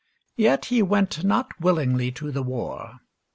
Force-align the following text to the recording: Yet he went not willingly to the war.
Yet 0.35 0.65
he 0.73 0.81
went 0.81 1.23
not 1.23 1.51
willingly 1.61 2.11
to 2.13 2.31
the 2.31 2.41
war. 2.41 3.01